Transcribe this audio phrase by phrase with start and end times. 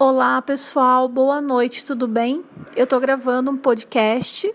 [0.00, 2.44] Olá, pessoal, boa noite, tudo bem?
[2.76, 4.54] Eu estou gravando um podcast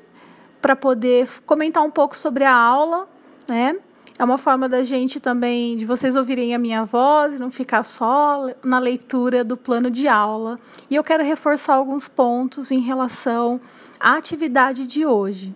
[0.61, 3.09] para poder comentar um pouco sobre a aula,
[3.49, 3.75] né?
[4.17, 7.83] É uma forma da gente também, de vocês ouvirem a minha voz e não ficar
[7.83, 10.57] só na leitura do plano de aula.
[10.89, 13.59] E eu quero reforçar alguns pontos em relação
[13.99, 15.53] à atividade de hoje.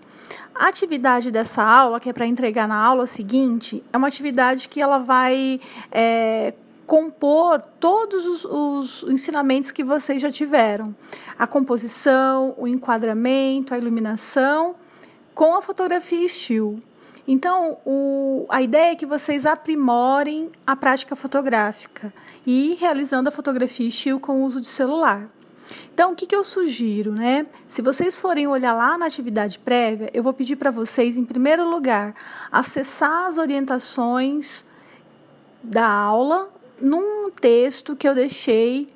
[0.53, 4.81] A atividade dessa aula, que é para entregar na aula seguinte, é uma atividade que
[4.81, 6.53] ela vai é,
[6.87, 10.95] compor todos os, os, ensinamentos que vocês já tiveram:
[11.37, 14.73] a composição, o enquadramento, a iluminação,
[15.35, 16.79] com a fotografia estilo.
[17.27, 22.13] Então, o, a ideia é que vocês aprimorem a prática fotográfica
[22.45, 25.29] e realizando a fotografia estilo com o uso de celular.
[25.93, 27.45] Então, o que, que eu sugiro, né?
[27.67, 31.69] Se vocês forem olhar lá na atividade prévia, eu vou pedir para vocês, em primeiro
[31.69, 32.15] lugar,
[32.49, 34.63] acessar as orientações
[35.61, 36.49] da aula
[36.81, 38.87] num texto que eu deixei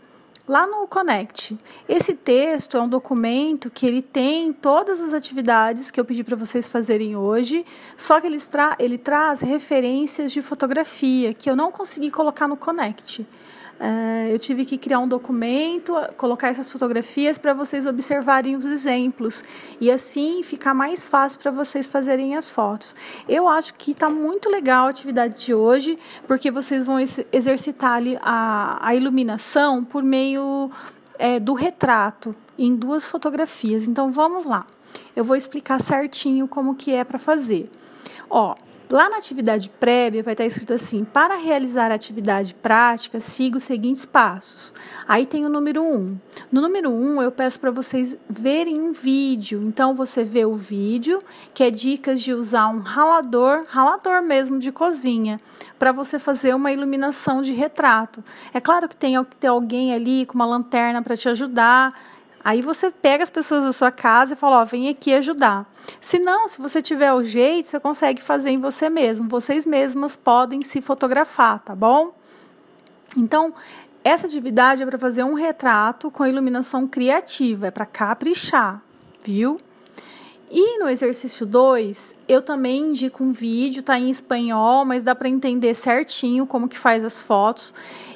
[0.47, 1.57] lá no Connect.
[1.87, 6.35] Esse texto é um documento que ele tem todas as atividades que eu pedi para
[6.35, 7.63] vocês fazerem hoje,
[7.95, 12.57] só que ele, tra ele traz referências de fotografia que eu não consegui colocar no
[12.57, 13.25] Connect.
[13.81, 19.43] Uh, eu tive que criar um documento, colocar essas fotografias para vocês observarem os exemplos
[19.79, 22.95] e assim ficar mais fácil para vocês fazerem as fotos.
[23.27, 28.19] Eu acho que está muito legal a atividade de hoje, porque vocês vão exercitar ali
[28.21, 30.69] a, a iluminação por meio
[31.17, 33.87] é, do retrato em duas fotografias.
[33.87, 34.63] Então vamos lá.
[35.15, 37.67] Eu vou explicar certinho como que é para fazer.
[38.29, 38.53] Ó,
[38.91, 43.63] Lá na atividade prévia vai estar escrito assim: para realizar a atividade prática, siga os
[43.63, 44.73] seguintes passos.
[45.07, 45.95] Aí tem o número 1.
[45.95, 46.19] Um.
[46.51, 49.63] No número 1, um, eu peço para vocês verem um vídeo.
[49.65, 51.19] Então você vê o vídeo,
[51.53, 55.37] que é dicas de usar um ralador, ralador mesmo de cozinha,
[55.79, 58.21] para você fazer uma iluminação de retrato.
[58.53, 61.93] É claro que tem que ter alguém ali com uma lanterna para te ajudar
[62.43, 65.71] Aí você pega as pessoas da sua casa e fala, ó, vem aqui ajudar.
[65.99, 69.27] Se não, se você tiver o jeito, você consegue fazer em você mesmo.
[69.27, 72.13] Vocês mesmas podem se fotografar, tá bom?
[73.15, 73.53] Então,
[74.03, 78.81] essa atividade é para fazer um retrato com iluminação criativa, é para caprichar,
[79.23, 79.59] viu?
[80.49, 85.29] E no exercício 2, eu também indico um vídeo, tá em espanhol, mas dá para
[85.29, 87.73] entender certinho como que faz as fotos.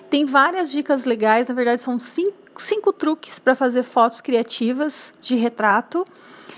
[0.09, 5.35] Tem várias dicas legais, na verdade são cinco cinco truques para fazer fotos criativas de
[5.35, 6.05] retrato.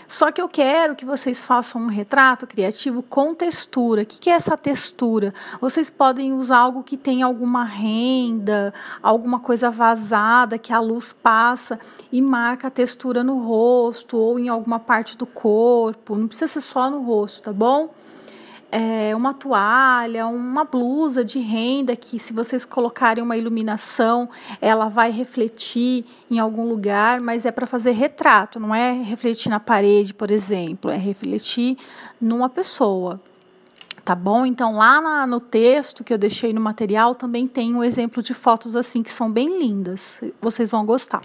[0.07, 4.03] Só que eu quero que vocês façam um retrato criativo com textura.
[4.03, 5.33] O que é essa textura?
[5.59, 11.77] Vocês podem usar algo que tem alguma renda, alguma coisa vazada que a luz passa
[12.09, 16.15] e marca a textura no rosto ou em alguma parte do corpo.
[16.15, 17.89] Não precisa ser só no rosto, tá bom?
[18.71, 24.29] É, uma toalha, uma blusa de renda que, se vocês colocarem uma iluminação,
[24.61, 29.59] ela vai refletir em algum lugar, mas é para fazer retrato, não é refletir na
[29.59, 31.77] parede, por exemplo, é refletir
[32.19, 33.21] numa pessoa.
[34.03, 34.45] Tá bom?
[34.45, 38.33] Então, lá na, no texto que eu deixei no material também tem um exemplo de
[38.33, 40.23] fotos assim que são bem lindas.
[40.41, 41.21] Vocês vão gostar.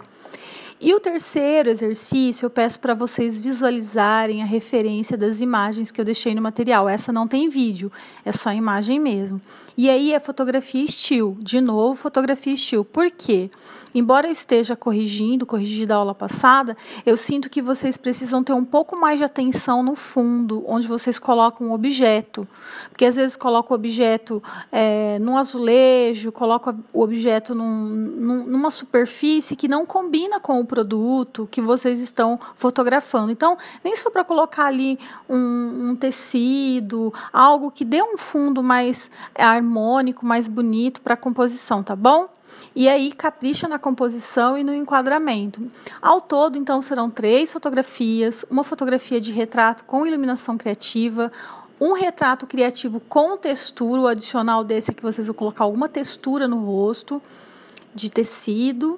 [0.85, 6.03] E o terceiro exercício, eu peço para vocês visualizarem a referência das imagens que eu
[6.03, 6.89] deixei no material.
[6.89, 7.89] Essa não tem vídeo,
[8.25, 9.39] é só imagem mesmo.
[9.77, 11.37] E aí é fotografia estilo.
[11.39, 12.83] De novo, fotografia estilo.
[12.83, 13.49] Por quê?
[13.95, 18.65] Embora eu esteja corrigindo, corrigi da aula passada, eu sinto que vocês precisam ter um
[18.65, 22.45] pouco mais de atenção no fundo, onde vocês colocam um objeto.
[22.89, 28.69] Porque às vezes coloca o objeto é, num azulejo, coloca o objeto num, num, numa
[28.69, 33.31] superfície que não combina com o produto que vocês estão fotografando.
[33.31, 34.97] Então, nem se for para colocar ali
[35.29, 41.83] um, um, tecido, algo que dê um fundo mais harmônico, mais bonito para a composição,
[41.83, 42.27] tá bom?
[42.75, 45.61] E aí capricha na composição e no enquadramento.
[46.01, 51.31] Ao todo, então, serão três fotografias: uma fotografia de retrato com iluminação criativa,
[51.79, 56.47] um retrato criativo com textura, o adicional desse é que vocês vão colocar alguma textura
[56.47, 57.21] no rosto
[57.93, 58.95] de tecido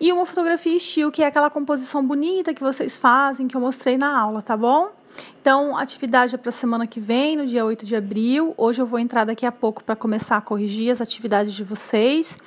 [0.00, 3.98] e uma fotografia estilo, que é aquela composição bonita que vocês fazem, que eu mostrei
[3.98, 4.88] na aula, tá bom?
[5.40, 8.54] Então, atividade é para a semana que vem, no dia 8 de abril.
[8.56, 12.38] Hoje eu vou entrar daqui a pouco para começar a corrigir as atividades de vocês.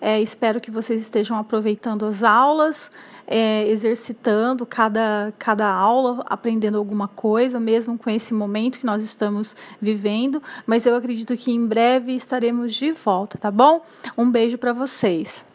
[0.00, 2.90] É, espero que vocês estejam aproveitando as aulas,
[3.26, 9.56] é, exercitando cada, cada aula, aprendendo alguma coisa, mesmo com esse momento que nós estamos
[9.80, 10.42] vivendo.
[10.66, 13.80] Mas eu acredito que em breve estaremos de volta, tá bom?
[14.18, 15.46] Um beijo para vocês.